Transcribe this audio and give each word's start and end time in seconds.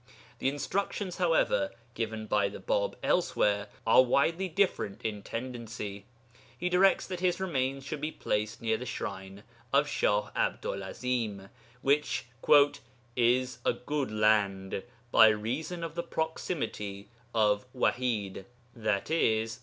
The 0.39 0.49
instructions, 0.49 1.17
however, 1.17 1.69
given 1.93 2.25
by 2.25 2.49
the 2.49 2.57
Bāb 2.59 2.95
elsewhere 3.03 3.67
are 3.85 4.01
widely 4.01 4.47
different 4.49 4.99
in 5.03 5.21
tendency. 5.21 6.05
He 6.57 6.69
directs 6.69 7.05
that 7.05 7.19
his 7.19 7.39
remains 7.39 7.83
should 7.85 8.01
be 8.01 8.11
placed 8.11 8.63
near 8.63 8.77
the 8.77 8.87
shrine 8.87 9.43
of 9.71 9.87
Shah 9.87 10.31
'Abdu'l 10.35 10.81
'Azim, 10.81 11.49
which 11.83 12.25
'is 13.15 13.59
a 13.63 13.73
good 13.73 14.09
land, 14.09 14.81
by 15.11 15.27
reason 15.27 15.83
of 15.83 15.93
the 15.93 16.01
proximity 16.01 17.09
of 17.35 17.67
Wahid 17.71 18.45
(i.e. 18.83 19.47